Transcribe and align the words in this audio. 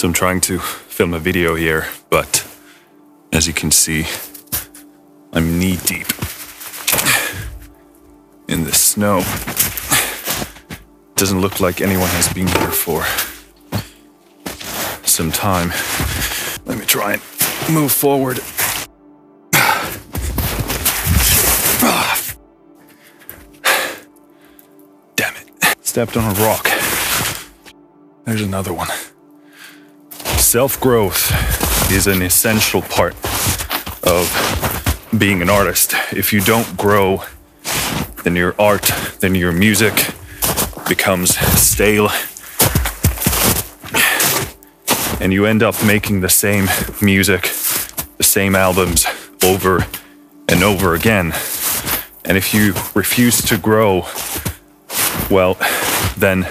So 0.00 0.08
I'm 0.08 0.14
trying 0.14 0.40
to 0.40 0.58
film 0.58 1.12
a 1.12 1.18
video 1.18 1.56
here, 1.56 1.86
but 2.08 2.46
as 3.34 3.46
you 3.46 3.52
can 3.52 3.70
see, 3.70 4.06
I'm 5.30 5.58
knee 5.58 5.76
deep 5.84 6.06
in 8.48 8.64
the 8.64 8.72
snow. 8.72 9.18
Doesn't 11.16 11.42
look 11.42 11.60
like 11.60 11.82
anyone 11.82 12.08
has 12.08 12.32
been 12.32 12.46
here 12.46 12.70
for 12.70 13.04
some 15.06 15.30
time. 15.30 15.68
Let 16.64 16.78
me 16.78 16.86
try 16.86 17.12
and 17.12 17.22
move 17.68 17.92
forward. 17.92 18.40
Damn 25.16 25.36
it. 25.36 25.76
Stepped 25.82 26.16
on 26.16 26.24
a 26.24 26.40
rock. 26.40 26.70
There's 28.24 28.40
another 28.40 28.72
one. 28.72 28.88
Self 30.50 30.80
growth 30.80 31.30
is 31.92 32.08
an 32.08 32.22
essential 32.22 32.82
part 32.82 33.14
of 34.02 35.06
being 35.16 35.42
an 35.42 35.48
artist. 35.48 35.94
If 36.12 36.32
you 36.32 36.40
don't 36.40 36.76
grow, 36.76 37.22
then 38.24 38.34
your 38.34 38.56
art, 38.58 38.90
then 39.20 39.36
your 39.36 39.52
music 39.52 40.12
becomes 40.88 41.38
stale. 41.56 42.08
And 45.20 45.32
you 45.32 45.46
end 45.46 45.62
up 45.62 45.84
making 45.84 46.20
the 46.20 46.28
same 46.28 46.66
music, 47.00 47.42
the 48.16 48.24
same 48.24 48.56
albums 48.56 49.06
over 49.44 49.86
and 50.48 50.64
over 50.64 50.96
again. 50.96 51.26
And 52.24 52.36
if 52.36 52.52
you 52.52 52.74
refuse 52.96 53.40
to 53.42 53.56
grow, 53.56 54.04
well, 55.30 55.56
then 56.16 56.48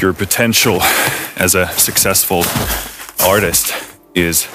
your 0.00 0.12
potential 0.12 0.80
as 1.36 1.54
a 1.54 1.66
successful 1.68 2.42
artist 3.24 3.74
is 4.14 4.48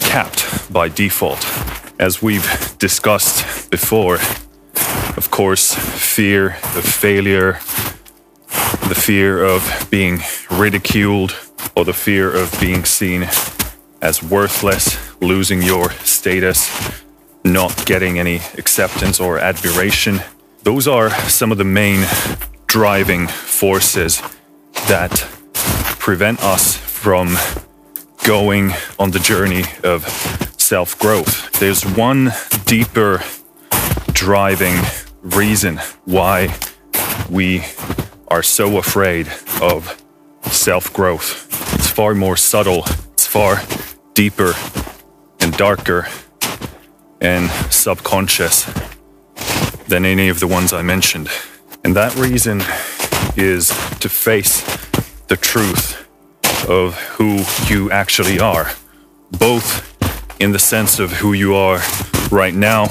capped 0.00 0.72
by 0.72 0.88
default. 0.88 1.44
As 1.98 2.20
we've 2.20 2.76
discussed 2.78 3.70
before, 3.70 4.16
of 5.16 5.28
course, 5.30 5.74
fear 5.74 6.56
of 6.74 6.84
failure, 6.84 7.54
the 8.88 8.94
fear 8.94 9.42
of 9.44 9.88
being 9.90 10.20
ridiculed, 10.50 11.34
or 11.76 11.84
the 11.84 11.92
fear 11.92 12.34
of 12.34 12.54
being 12.60 12.84
seen 12.84 13.28
as 14.02 14.22
worthless, 14.22 14.98
losing 15.20 15.62
your 15.62 15.90
status, 15.90 16.70
not 17.44 17.86
getting 17.86 18.18
any 18.18 18.36
acceptance 18.58 19.20
or 19.20 19.38
admiration. 19.38 20.20
Those 20.62 20.88
are 20.88 21.10
some 21.28 21.52
of 21.52 21.58
the 21.58 21.64
main 21.64 22.06
driving 22.66 23.28
forces 23.28 24.20
that 24.88 25.35
prevent 26.06 26.40
us 26.44 26.76
from 26.76 27.36
going 28.24 28.70
on 28.96 29.10
the 29.10 29.18
journey 29.18 29.64
of 29.82 30.04
self 30.56 30.96
growth. 31.00 31.50
There's 31.58 31.82
one 31.82 32.30
deeper 32.64 33.24
driving 34.12 34.76
reason 35.20 35.80
why 36.04 36.56
we 37.28 37.64
are 38.28 38.44
so 38.44 38.78
afraid 38.78 39.26
of 39.60 40.00
self 40.44 40.92
growth. 40.92 41.74
It's 41.74 41.90
far 41.90 42.14
more 42.14 42.36
subtle, 42.36 42.84
it's 43.14 43.26
far 43.26 43.60
deeper 44.14 44.54
and 45.40 45.52
darker 45.56 46.06
and 47.20 47.50
subconscious 47.72 48.64
than 49.88 50.04
any 50.04 50.28
of 50.28 50.38
the 50.38 50.46
ones 50.46 50.72
I 50.72 50.82
mentioned. 50.82 51.30
And 51.82 51.96
that 51.96 52.14
reason 52.14 52.62
is 53.36 53.70
to 53.98 54.08
face 54.08 54.62
the 55.26 55.36
truth 55.36 56.05
of 56.64 56.98
who 57.16 57.44
you 57.66 57.90
actually 57.90 58.40
are, 58.40 58.70
both 59.30 59.96
in 60.40 60.52
the 60.52 60.58
sense 60.58 60.98
of 60.98 61.12
who 61.12 61.32
you 61.32 61.54
are 61.54 61.80
right 62.30 62.54
now, 62.54 62.88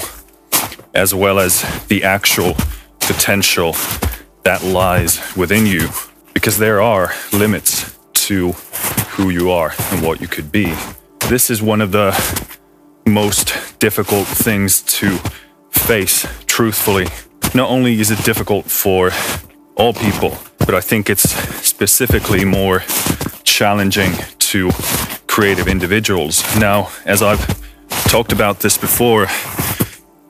as 0.93 1.13
well 1.13 1.39
as 1.39 1.63
the 1.87 2.03
actual 2.03 2.55
potential 2.99 3.75
that 4.43 4.63
lies 4.63 5.19
within 5.35 5.65
you, 5.65 5.89
because 6.33 6.57
there 6.57 6.81
are 6.81 7.13
limits 7.33 7.97
to 8.13 8.51
who 9.15 9.29
you 9.29 9.51
are 9.51 9.73
and 9.91 10.01
what 10.01 10.21
you 10.21 10.27
could 10.27 10.51
be. 10.51 10.73
This 11.29 11.49
is 11.49 11.61
one 11.61 11.81
of 11.81 11.91
the 11.91 12.11
most 13.07 13.77
difficult 13.79 14.27
things 14.27 14.81
to 14.81 15.17
face 15.71 16.25
truthfully. 16.47 17.07
Not 17.53 17.69
only 17.69 17.99
is 17.99 18.11
it 18.11 18.23
difficult 18.23 18.65
for 18.65 19.11
all 19.75 19.93
people, 19.93 20.37
but 20.65 20.75
I 20.75 20.81
think 20.81 21.09
it's 21.09 21.29
specifically 21.65 22.45
more 22.45 22.83
challenging 23.43 24.13
to 24.39 24.71
creative 25.27 25.67
individuals. 25.67 26.43
Now, 26.57 26.89
as 27.05 27.21
I've 27.21 27.45
talked 28.05 28.31
about 28.31 28.59
this 28.59 28.77
before, 28.77 29.27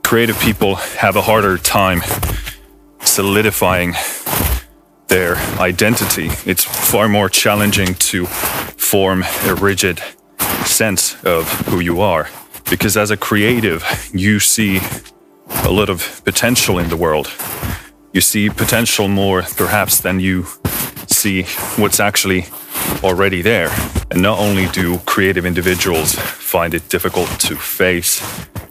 creative 0.03 0.39
people 0.39 0.75
have 0.75 1.15
a 1.15 1.21
harder 1.21 1.57
time 1.57 2.01
solidifying 3.01 3.93
their 5.07 5.35
identity. 5.59 6.29
It's 6.45 6.63
far 6.63 7.07
more 7.07 7.29
challenging 7.29 7.95
to 7.95 8.25
form 8.25 9.23
a 9.45 9.55
rigid 9.55 10.01
sense 10.65 11.23
of 11.23 11.49
who 11.67 11.79
you 11.79 12.01
are. 12.01 12.29
Because 12.69 12.97
as 12.97 13.11
a 13.11 13.17
creative, 13.17 13.83
you 14.13 14.39
see 14.39 14.79
a 15.63 15.69
lot 15.69 15.89
of 15.89 16.21
potential 16.25 16.79
in 16.79 16.89
the 16.89 16.97
world. 16.97 17.27
You 18.15 18.21
see 18.21 18.49
potential 18.49 19.09
more, 19.09 19.41
perhaps, 19.41 19.99
than 19.99 20.21
you 20.21 20.45
see 21.07 21.43
what's 21.75 21.99
actually 21.99 22.45
already 23.03 23.41
there. 23.41 23.69
And 24.09 24.21
not 24.21 24.39
only 24.39 24.67
do 24.67 24.99
creative 24.99 25.45
individuals 25.45 26.15
find 26.15 26.73
it 26.73 26.87
difficult 26.87 27.27
to 27.41 27.57
face 27.57 28.23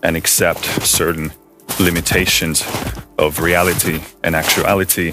and 0.03 0.17
accept 0.17 0.65
certain 0.83 1.31
limitations 1.79 2.65
of 3.19 3.39
reality 3.39 4.01
and 4.23 4.35
actuality, 4.35 5.13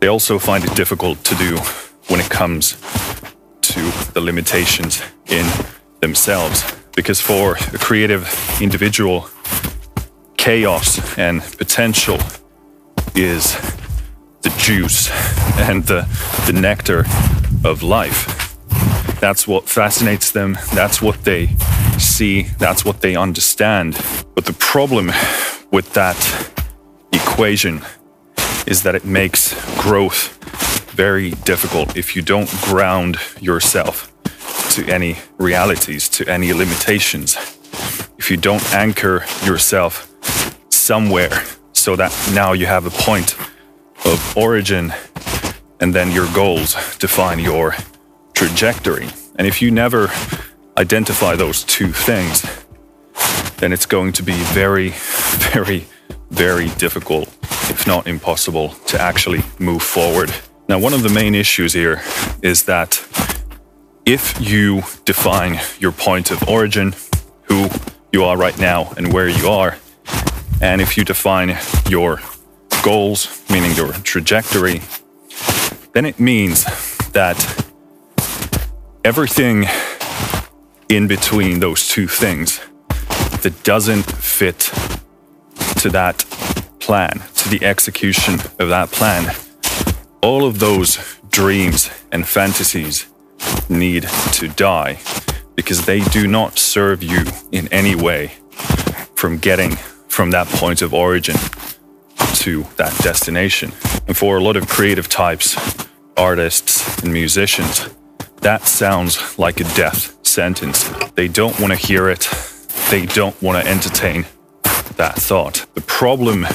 they 0.00 0.08
also 0.08 0.40
find 0.40 0.64
it 0.64 0.74
difficult 0.74 1.22
to 1.22 1.36
do 1.36 1.56
when 2.08 2.18
it 2.18 2.28
comes 2.30 2.72
to 3.60 3.92
the 4.12 4.20
limitations 4.20 5.02
in 5.26 5.46
themselves. 6.00 6.64
Because 6.96 7.20
for 7.20 7.54
a 7.72 7.78
creative 7.78 8.26
individual, 8.60 9.28
chaos 10.36 11.16
and 11.16 11.42
potential 11.58 12.18
is 13.14 13.56
the 14.42 14.50
juice 14.58 15.10
and 15.58 15.84
the, 15.84 16.06
the 16.46 16.52
nectar 16.52 17.04
of 17.64 17.82
life. 17.82 18.56
That's 19.20 19.46
what 19.46 19.68
fascinates 19.68 20.30
them. 20.30 20.56
That's 20.72 21.02
what 21.02 21.24
they 21.24 21.48
see. 21.98 22.42
That's 22.58 22.84
what 22.84 23.02
they 23.02 23.16
understand. 23.16 24.00
But 24.34 24.46
the 24.46 24.54
problem 24.54 25.12
with 25.70 25.92
that 25.92 26.16
equation 27.12 27.82
is 28.66 28.82
that 28.84 28.94
it 28.94 29.04
makes 29.04 29.54
growth 29.80 30.36
very 30.92 31.32
difficult 31.44 31.96
if 31.96 32.16
you 32.16 32.22
don't 32.22 32.50
ground 32.62 33.18
yourself 33.40 34.12
to 34.70 34.86
any 34.86 35.16
realities, 35.38 36.08
to 36.08 36.26
any 36.28 36.52
limitations. 36.52 37.36
If 38.18 38.30
you 38.30 38.36
don't 38.36 38.64
anchor 38.72 39.24
yourself 39.44 40.06
somewhere 40.70 41.42
so 41.80 41.96
that 41.96 42.12
now 42.34 42.52
you 42.52 42.66
have 42.66 42.86
a 42.86 42.90
point 42.90 43.36
of 44.04 44.36
origin 44.36 44.92
and 45.80 45.94
then 45.94 46.12
your 46.12 46.30
goals 46.34 46.74
define 46.98 47.38
your 47.38 47.74
trajectory. 48.34 49.08
And 49.36 49.46
if 49.46 49.62
you 49.62 49.70
never 49.70 50.10
identify 50.76 51.36
those 51.36 51.64
two 51.64 51.92
things, 51.92 52.42
then 53.56 53.72
it's 53.72 53.86
going 53.86 54.12
to 54.12 54.22
be 54.22 54.34
very, 54.52 54.90
very, 55.52 55.86
very 56.30 56.68
difficult, 56.70 57.28
if 57.70 57.86
not 57.86 58.06
impossible, 58.06 58.70
to 58.86 59.00
actually 59.00 59.40
move 59.58 59.82
forward. 59.82 60.32
Now, 60.68 60.78
one 60.78 60.92
of 60.92 61.02
the 61.02 61.08
main 61.08 61.34
issues 61.34 61.72
here 61.72 62.02
is 62.42 62.64
that 62.64 63.02
if 64.04 64.40
you 64.40 64.82
define 65.04 65.60
your 65.78 65.92
point 65.92 66.30
of 66.30 66.46
origin, 66.48 66.94
who 67.44 67.68
you 68.12 68.24
are 68.24 68.36
right 68.36 68.58
now 68.58 68.92
and 68.96 69.12
where 69.12 69.28
you 69.28 69.48
are, 69.48 69.76
and 70.60 70.80
if 70.80 70.96
you 70.96 71.04
define 71.04 71.56
your 71.88 72.20
goals, 72.82 73.42
meaning 73.50 73.72
your 73.72 73.92
trajectory, 73.92 74.80
then 75.92 76.04
it 76.04 76.20
means 76.20 76.64
that 77.12 77.36
everything 79.04 79.66
in 80.88 81.06
between 81.06 81.60
those 81.60 81.88
two 81.88 82.06
things 82.06 82.60
that 83.42 83.54
doesn't 83.62 84.02
fit 84.02 84.70
to 85.80 85.88
that 85.88 86.18
plan, 86.78 87.22
to 87.34 87.48
the 87.48 87.64
execution 87.64 88.34
of 88.58 88.68
that 88.68 88.90
plan, 88.90 89.34
all 90.22 90.44
of 90.44 90.58
those 90.58 91.18
dreams 91.30 91.90
and 92.12 92.28
fantasies 92.28 93.06
need 93.68 94.02
to 94.32 94.48
die 94.48 94.98
because 95.54 95.86
they 95.86 96.00
do 96.00 96.26
not 96.26 96.58
serve 96.58 97.02
you 97.02 97.24
in 97.52 97.66
any 97.68 97.94
way 97.94 98.32
from 99.14 99.38
getting 99.38 99.76
from 100.20 100.32
that 100.32 100.46
point 100.48 100.82
of 100.82 100.92
origin 100.92 101.34
to 102.34 102.62
that 102.76 102.94
destination. 103.02 103.72
And 104.06 104.14
for 104.14 104.36
a 104.36 104.40
lot 104.42 104.54
of 104.54 104.68
creative 104.68 105.08
types, 105.08 105.56
artists 106.14 107.02
and 107.02 107.10
musicians, 107.10 107.88
that 108.42 108.68
sounds 108.68 109.38
like 109.38 109.60
a 109.60 109.64
death 109.64 110.18
sentence. 110.22 110.90
They 111.14 111.26
don't 111.26 111.58
want 111.58 111.72
to 111.72 111.78
hear 111.78 112.10
it. 112.10 112.28
They 112.90 113.06
don't 113.06 113.40
want 113.40 113.64
to 113.64 113.70
entertain 113.70 114.26
that 114.98 115.14
thought. 115.16 115.64
The 115.72 115.80
problem 115.80 116.46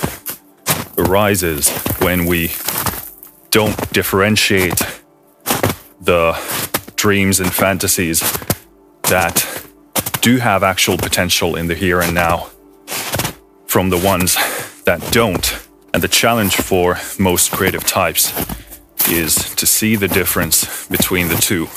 arises 1.00 1.72
when 2.02 2.28
we 2.28 2.52
don't 3.50 3.76
differentiate 3.92 4.80
the 6.02 6.40
dreams 6.98 7.40
and 7.40 7.52
fantasies 7.52 8.20
that 9.10 9.44
do 10.22 10.38
have 10.38 10.62
actual 10.62 11.00
potential 11.00 11.56
in 11.56 11.66
the 11.66 11.74
here 11.74 12.00
and 12.00 12.14
now 12.14 12.52
from 13.76 13.90
the 13.90 13.98
ones 13.98 14.38
that 14.86 15.02
don't. 15.12 15.68
And 15.94 16.02
the 16.02 16.08
challenge 16.08 16.56
for 16.56 16.98
most 17.20 17.52
creative 17.52 17.84
types 17.84 18.32
is 19.10 19.54
to 19.56 19.66
see 19.66 19.98
the 19.98 20.08
difference 20.08 20.88
between 20.88 21.28
the 21.28 21.36
two. 21.36 21.68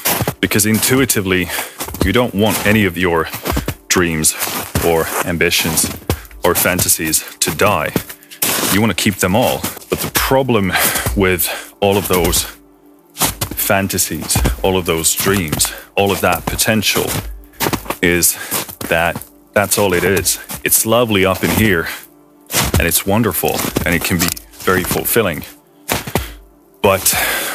Because 0.40 0.64
intuitively, 0.64 1.48
you 2.04 2.12
don't 2.12 2.32
want 2.36 2.64
any 2.64 2.84
of 2.84 2.96
your 2.96 3.26
dreams 3.88 4.36
or 4.86 5.06
ambitions 5.24 5.90
or 6.44 6.54
fantasies 6.54 7.36
to 7.38 7.50
die. 7.56 7.90
You 8.72 8.80
want 8.80 8.96
to 8.96 9.02
keep 9.02 9.16
them 9.16 9.34
all. 9.34 9.58
But 9.90 9.98
the 9.98 10.12
problem 10.14 10.72
with 11.16 11.74
all 11.80 11.96
of 11.96 12.06
those 12.06 12.44
fantasies, 13.56 14.36
all 14.62 14.76
of 14.76 14.86
those 14.86 15.16
dreams, 15.16 15.72
all 15.96 16.12
of 16.12 16.20
that 16.20 16.46
potential 16.46 17.06
is 18.00 18.38
that 18.88 19.20
that's 19.58 19.76
all 19.76 19.92
it 19.92 20.04
is. 20.04 20.38
It's 20.62 20.86
lovely 20.86 21.26
up 21.26 21.42
in 21.42 21.50
here 21.50 21.88
and 22.78 22.86
it's 22.86 23.04
wonderful 23.04 23.56
and 23.84 23.92
it 23.92 24.04
can 24.04 24.16
be 24.16 24.28
very 24.52 24.84
fulfilling. 24.84 25.42
But 26.80 27.02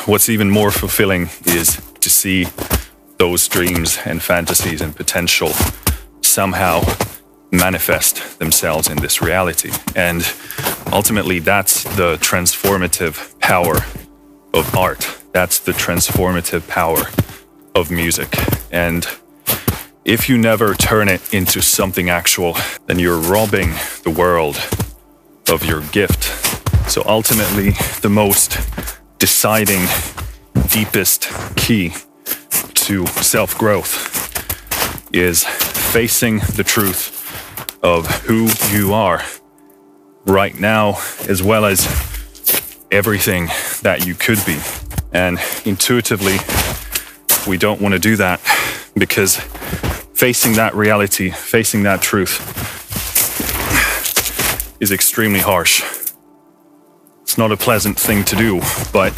what's 0.06 0.28
even 0.28 0.50
more 0.50 0.70
fulfilling 0.70 1.30
is 1.46 1.82
to 2.02 2.10
see 2.10 2.48
those 3.20 3.48
dreams 3.48 4.00
and 4.04 4.22
fantasies 4.22 4.82
and 4.82 4.94
potential 4.94 5.52
somehow 6.20 6.82
manifest 7.54 8.38
themselves 8.38 8.90
in 8.90 8.98
this 8.98 9.22
reality. 9.22 9.72
And 9.96 10.30
ultimately, 10.92 11.40
that's 11.40 11.86
the 11.96 12.18
transformative 12.18 13.40
power 13.40 13.78
of 14.54 14.76
art. 14.76 15.08
That's 15.32 15.60
the 15.60 15.72
transformative 15.72 16.68
power 16.68 17.04
of 17.74 17.90
music. 17.92 18.28
And 18.74 19.08
if 20.06 20.28
you 20.28 20.38
never 20.38 20.74
turn 20.74 21.08
it 21.08 21.34
into 21.34 21.62
something 21.62 22.10
actual, 22.10 22.58
then 22.88 23.00
you're 23.00 23.20
robbing 23.20 23.70
the 24.04 24.10
world 24.10 24.58
of 25.50 25.64
your 25.66 25.82
gift. 25.92 26.24
So 26.90 27.04
ultimately, 27.06 27.72
the 28.02 28.10
most 28.10 28.58
deciding, 29.18 29.88
deepest 30.68 31.30
key 31.56 31.94
to 32.74 33.06
self 33.08 33.58
growth 33.58 34.22
is 35.14 35.46
facing 35.46 36.40
the 36.40 36.64
truth 36.66 37.12
of 37.82 38.08
who 38.24 38.50
you 38.72 38.94
are 38.94 39.24
right 40.26 40.60
now, 40.60 40.98
as 41.30 41.42
well 41.42 41.66
as 41.66 41.86
everything 42.92 43.48
that 43.84 44.06
you 44.06 44.16
could 44.16 44.44
be. 44.46 44.60
And 45.14 45.40
intuitively, 45.64 46.38
we 47.48 47.58
don't 47.58 47.80
want 47.80 47.94
to 47.94 48.00
do 48.00 48.16
that 48.18 48.42
because 48.96 49.40
facing 50.24 50.54
that 50.54 50.74
reality, 50.74 51.30
facing 51.30 51.84
that 51.84 52.02
truth, 52.02 52.40
is 54.80 54.90
extremely 54.90 55.42
harsh. 55.42 55.84
It's 57.24 57.38
not 57.38 57.52
a 57.52 57.58
pleasant 57.58 58.00
thing 58.00 58.24
to 58.24 58.38
do, 58.38 58.62
but 58.94 59.12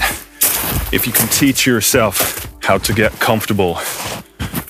if 0.92 1.06
you 1.06 1.14
can 1.14 1.28
teach 1.28 1.68
yourself 1.68 2.52
how 2.64 2.80
to 2.80 2.92
get 2.92 3.12
comfortable 3.20 3.76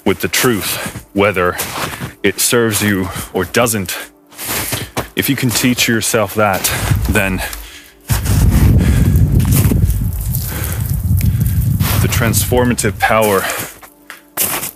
with 0.06 0.20
the 0.20 0.28
truth, 0.28 1.08
whether 1.14 1.56
it 2.22 2.42
serves 2.42 2.82
you 2.82 3.08
or 3.34 3.46
doesn't, 3.46 3.92
if 5.16 5.30
you 5.30 5.38
can 5.38 5.50
teach 5.50 5.88
yourself 5.88 6.36
that, 6.36 6.64
then 7.12 7.38
the 12.02 12.10
transformative 12.10 13.00
power 13.00 13.40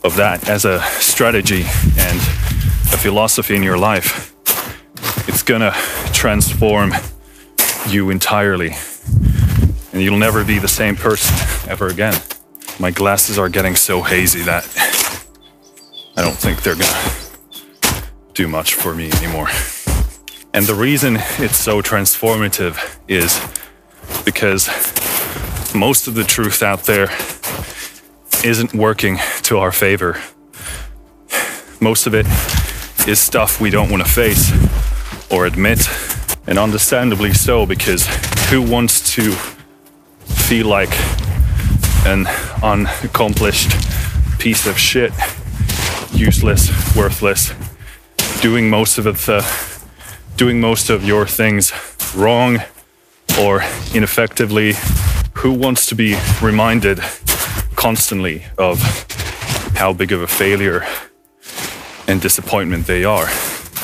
of 0.04 0.16
that 0.16 0.48
as 0.50 0.66
a 0.66 0.82
strategy 1.00 1.62
and 1.98 2.18
a 2.18 2.98
philosophy 2.98 3.56
in 3.56 3.64
your 3.64 3.78
life, 3.78 4.34
it's 5.28 5.44
gonna 5.44 5.72
transform 6.14 6.94
you 7.88 8.10
entirely. 8.10 8.76
And 9.92 10.02
you'll 10.02 10.18
never 10.18 10.44
be 10.44 10.60
the 10.60 10.68
same 10.68 10.96
person 10.96 11.36
ever 11.70 11.88
again. 11.88 12.20
My 12.80 12.92
glasses 12.92 13.38
are 13.38 13.50
getting 13.50 13.76
so 13.76 14.02
hazy 14.02 14.42
that 14.44 14.64
I 16.16 16.22
don't 16.22 16.38
think 16.38 16.64
they're 16.64 16.76
gonna 16.76 17.12
do 18.34 18.48
much 18.48 18.74
for 18.74 18.96
me 18.96 19.12
anymore. 19.12 19.50
And 20.54 20.66
the 20.66 20.76
reason 20.76 21.18
it's 21.38 21.58
so 21.58 21.82
transformative 21.82 22.78
is 23.08 23.40
because 24.24 24.68
most 25.76 26.08
of 26.08 26.16
the 26.16 26.24
truth 26.24 26.64
out 26.64 26.84
there 26.84 27.10
isn't 28.44 28.74
working 28.74 29.18
to 29.50 29.58
our 29.58 29.72
favor. 29.72 30.16
Most 31.82 32.06
of 32.06 32.14
it 32.14 32.28
is 33.08 33.20
stuff 33.20 33.60
we 33.60 33.72
don't 33.72 33.90
want 33.90 34.06
to 34.06 34.08
face 34.08 34.52
or 35.32 35.48
admit, 35.48 35.90
and 36.46 36.60
understandably 36.60 37.34
so, 37.34 37.66
because 37.66 38.06
who 38.52 38.62
wants 38.62 39.16
to 39.16 39.32
feel 40.46 40.68
like 40.68 40.92
an 42.06 42.28
unaccomplished 42.62 43.72
piece 44.38 44.68
of 44.68 44.78
shit, 44.78 45.12
useless, 46.14 46.70
worthless, 46.96 47.52
doing 48.42 48.70
most 48.70 49.00
of 49.00 49.06
the 49.06 49.42
doing 50.38 50.62
most 50.62 50.92
of 50.92 51.04
your 51.04 51.26
things 51.26 51.74
wrong 52.16 52.60
or 53.40 53.64
ineffectively 53.96 54.76
who 55.38 55.52
wants 55.52 55.88
to 55.88 55.96
be 55.96 56.16
reminded 56.40 57.00
constantly 57.76 58.46
of 58.60 58.80
how 59.80 59.94
big 59.94 60.12
of 60.12 60.22
a 60.22 60.28
failure 60.28 60.86
and 62.06 62.20
disappointment 62.20 62.86
they 62.86 63.06
are. 63.06 63.30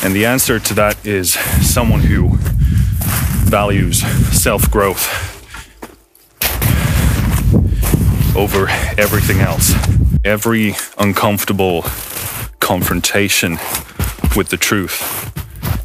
And 0.03 0.13
the 0.13 0.25
answer 0.25 0.59
to 0.59 0.73
that 0.73 1.05
is 1.05 1.35
someone 1.65 2.01
who 2.01 2.35
values 3.47 4.01
self-growth 4.37 5.07
over 8.35 8.67
everything 8.97 9.39
else. 9.39 9.71
Every 10.25 10.75
uncomfortable 10.97 11.83
confrontation 12.59 13.53
with 14.35 14.49
the 14.49 14.57
truth 14.57 15.31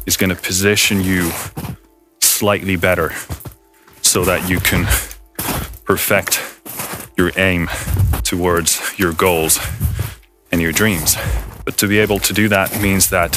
is 0.05 0.17
going 0.17 0.35
to 0.35 0.35
position 0.35 0.99
you 0.99 1.31
slightly 2.19 2.75
better 2.75 3.13
so 4.01 4.25
that 4.25 4.49
you 4.49 4.59
can 4.59 4.83
perfect 5.85 6.41
your 7.15 7.31
aim 7.37 7.69
towards 8.23 8.99
your 8.99 9.13
goals 9.13 9.57
your 10.61 10.71
dreams. 10.71 11.17
But 11.65 11.77
to 11.77 11.87
be 11.87 11.99
able 11.99 12.19
to 12.19 12.33
do 12.33 12.47
that 12.49 12.81
means 12.81 13.09
that 13.09 13.35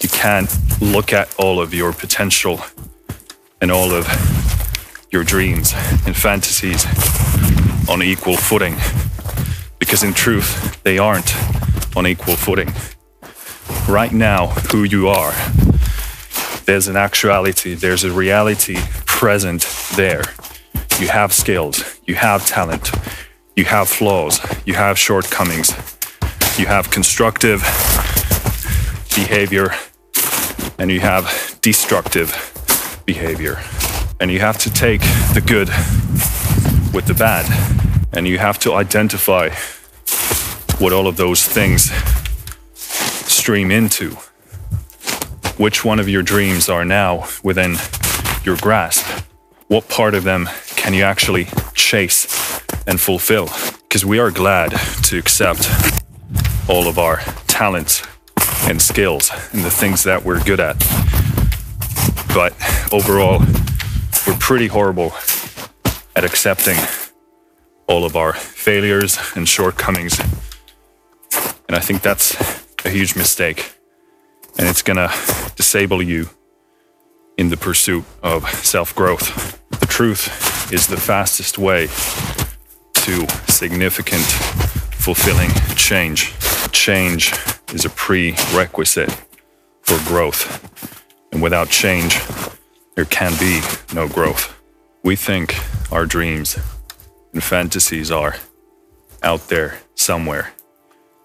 you 0.00 0.08
can't 0.08 0.50
look 0.80 1.12
at 1.12 1.34
all 1.38 1.60
of 1.60 1.72
your 1.72 1.92
potential 1.92 2.60
and 3.60 3.70
all 3.70 3.92
of 3.92 4.06
your 5.10 5.24
dreams 5.24 5.72
and 6.06 6.16
fantasies 6.16 6.86
on 7.88 8.02
equal 8.02 8.36
footing. 8.36 8.76
Because 9.78 10.02
in 10.02 10.12
truth, 10.14 10.82
they 10.82 10.98
aren't 10.98 11.34
on 11.96 12.06
equal 12.06 12.36
footing 12.36 12.72
right 13.88 14.12
now 14.12 14.48
who 14.70 14.84
you 14.84 15.08
are. 15.08 15.32
There's 16.64 16.88
an 16.88 16.96
actuality, 16.96 17.74
there's 17.74 18.04
a 18.04 18.12
reality 18.12 18.76
present 19.06 19.66
there. 19.96 20.22
You 20.98 21.08
have 21.08 21.32
skills, 21.32 22.00
you 22.06 22.14
have 22.14 22.46
talent, 22.46 22.90
you 23.56 23.64
have 23.64 23.88
flaws, 23.88 24.40
you 24.64 24.74
have 24.74 24.98
shortcomings, 24.98 25.91
you 26.58 26.66
have 26.66 26.90
constructive 26.90 27.60
behavior, 29.14 29.70
and 30.78 30.90
you 30.90 31.00
have 31.00 31.58
destructive 31.62 33.02
behavior. 33.06 33.60
And 34.20 34.30
you 34.30 34.40
have 34.40 34.58
to 34.58 34.72
take 34.72 35.00
the 35.34 35.42
good 35.44 35.68
with 36.94 37.06
the 37.06 37.14
bad, 37.14 37.46
and 38.12 38.26
you 38.26 38.38
have 38.38 38.58
to 38.60 38.74
identify 38.74 39.50
what 40.78 40.92
all 40.92 41.06
of 41.06 41.16
those 41.16 41.44
things 41.44 41.90
stream 42.74 43.70
into. 43.70 44.16
Which 45.56 45.84
one 45.84 46.00
of 46.00 46.08
your 46.08 46.22
dreams 46.22 46.68
are 46.68 46.84
now 46.84 47.28
within 47.42 47.76
your 48.44 48.56
grasp? 48.56 49.06
What 49.68 49.88
part 49.88 50.14
of 50.14 50.24
them 50.24 50.48
can 50.76 50.92
you 50.92 51.04
actually 51.04 51.46
chase 51.74 52.26
and 52.86 53.00
fulfill? 53.00 53.48
Because 53.82 54.04
we 54.04 54.18
are 54.18 54.30
glad 54.30 54.70
to 55.04 55.18
accept 55.18 56.01
all 56.68 56.88
of 56.88 56.98
our 56.98 57.18
talents 57.46 58.02
and 58.64 58.80
skills 58.80 59.30
and 59.52 59.64
the 59.64 59.70
things 59.70 60.04
that 60.04 60.24
we're 60.24 60.42
good 60.44 60.60
at. 60.60 60.78
But 62.34 62.54
overall, 62.92 63.40
we're 64.26 64.38
pretty 64.38 64.68
horrible 64.68 65.12
at 66.14 66.24
accepting 66.24 66.76
all 67.86 68.04
of 68.04 68.16
our 68.16 68.32
failures 68.32 69.18
and 69.34 69.48
shortcomings. 69.48 70.18
And 71.68 71.76
I 71.76 71.80
think 71.80 72.02
that's 72.02 72.36
a 72.84 72.90
huge 72.90 73.16
mistake. 73.16 73.74
And 74.58 74.68
it's 74.68 74.82
going 74.82 74.96
to 74.96 75.12
disable 75.56 76.02
you 76.02 76.28
in 77.36 77.48
the 77.48 77.56
pursuit 77.56 78.04
of 78.22 78.48
self 78.64 78.94
growth. 78.94 79.60
The 79.80 79.86
truth 79.86 80.72
is 80.72 80.86
the 80.86 80.96
fastest 80.96 81.58
way 81.58 81.86
to 81.86 83.28
significant, 83.50 84.24
fulfilling 84.92 85.50
change. 85.76 86.34
Change 86.82 87.32
is 87.72 87.84
a 87.84 87.90
prerequisite 87.90 89.08
for 89.82 89.96
growth. 89.98 90.68
And 91.30 91.40
without 91.40 91.68
change, 91.68 92.20
there 92.96 93.04
can 93.04 93.38
be 93.38 93.60
no 93.94 94.08
growth. 94.08 94.60
We 95.04 95.14
think 95.14 95.54
our 95.92 96.06
dreams 96.06 96.58
and 97.32 97.40
fantasies 97.40 98.10
are 98.10 98.34
out 99.22 99.46
there 99.46 99.78
somewhere. 99.94 100.54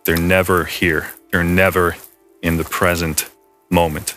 They're 0.06 0.16
never 0.16 0.66
here. 0.66 1.08
They're 1.32 1.44
never 1.44 1.96
in 2.44 2.58
the 2.58 2.64
present 2.64 3.28
moment. 3.72 4.14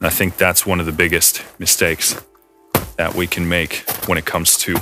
And 0.00 0.08
I 0.08 0.10
think 0.10 0.36
that's 0.36 0.66
one 0.66 0.80
of 0.80 0.86
the 0.86 0.90
biggest 0.90 1.44
mistakes 1.60 2.20
that 2.96 3.14
we 3.14 3.28
can 3.28 3.48
make 3.48 3.88
when 4.06 4.18
it 4.18 4.24
comes 4.24 4.58
to 4.58 4.74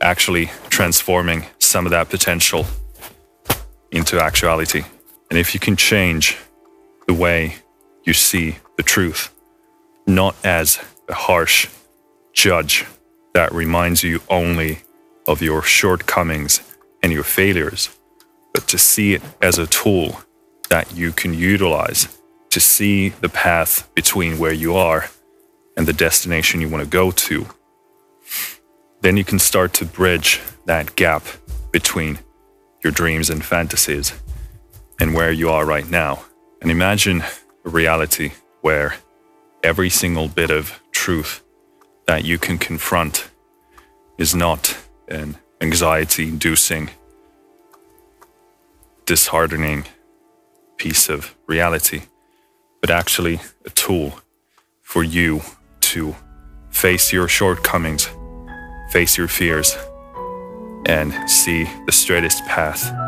actually 0.00 0.46
transforming 0.70 1.44
some 1.58 1.84
of 1.84 1.90
that 1.90 2.08
potential 2.08 2.64
into 3.92 4.18
actuality. 4.18 4.84
And 5.34 5.40
if 5.40 5.52
you 5.52 5.58
can 5.58 5.74
change 5.74 6.38
the 7.08 7.12
way 7.12 7.56
you 8.04 8.12
see 8.12 8.58
the 8.76 8.84
truth, 8.84 9.34
not 10.06 10.36
as 10.44 10.78
a 11.08 11.14
harsh 11.14 11.66
judge 12.32 12.86
that 13.32 13.52
reminds 13.52 14.04
you 14.04 14.20
only 14.30 14.82
of 15.26 15.42
your 15.42 15.60
shortcomings 15.60 16.60
and 17.02 17.12
your 17.12 17.24
failures, 17.24 17.98
but 18.52 18.68
to 18.68 18.78
see 18.78 19.14
it 19.14 19.22
as 19.42 19.58
a 19.58 19.66
tool 19.66 20.20
that 20.70 20.94
you 20.94 21.10
can 21.10 21.34
utilize 21.34 22.16
to 22.50 22.60
see 22.60 23.08
the 23.08 23.28
path 23.28 23.92
between 23.96 24.38
where 24.38 24.52
you 24.52 24.76
are 24.76 25.10
and 25.76 25.88
the 25.88 25.92
destination 25.92 26.60
you 26.60 26.68
want 26.68 26.84
to 26.84 26.88
go 26.88 27.10
to. 27.10 27.44
Then 29.00 29.16
you 29.16 29.24
can 29.24 29.40
start 29.40 29.72
to 29.72 29.84
bridge 29.84 30.40
that 30.66 30.94
gap 30.94 31.24
between 31.72 32.20
your 32.84 32.92
dreams 32.92 33.30
and 33.30 33.44
fantasies 33.44 34.12
and 35.00 35.14
where 35.14 35.32
you 35.32 35.50
are 35.50 35.64
right 35.64 35.88
now. 35.88 36.24
And 36.60 36.70
imagine 36.70 37.22
a 37.64 37.68
reality 37.68 38.32
where 38.60 38.96
every 39.62 39.90
single 39.90 40.28
bit 40.28 40.50
of 40.50 40.80
truth 40.92 41.42
that 42.06 42.24
you 42.24 42.38
can 42.38 42.58
confront 42.58 43.30
is 44.18 44.34
not 44.34 44.76
an 45.08 45.36
anxiety 45.60 46.28
inducing, 46.28 46.90
disheartening 49.06 49.84
piece 50.76 51.08
of 51.08 51.34
reality, 51.46 52.02
but 52.80 52.90
actually 52.90 53.40
a 53.64 53.70
tool 53.70 54.20
for 54.82 55.02
you 55.02 55.40
to 55.80 56.14
face 56.70 57.12
your 57.12 57.28
shortcomings, 57.28 58.08
face 58.90 59.16
your 59.16 59.28
fears, 59.28 59.76
and 60.86 61.12
see 61.28 61.64
the 61.86 61.92
straightest 61.92 62.44
path 62.44 63.03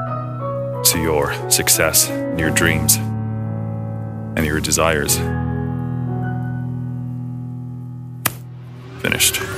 to 0.93 1.01
your 1.01 1.33
success 1.51 2.09
and 2.09 2.39
your 2.39 2.51
dreams 2.51 2.97
and 4.37 4.45
your 4.45 4.61
desires. 4.61 5.17
Finished. 9.01 9.56